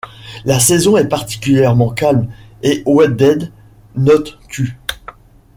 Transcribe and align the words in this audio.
La 0.45 0.59
saison 0.59 0.97
est 0.97 1.07
particulièrement 1.07 1.91
calme 1.91 2.27
et 2.63 2.81
Weddell 2.87 3.51
note 3.95 4.39
qu'. 4.49 4.75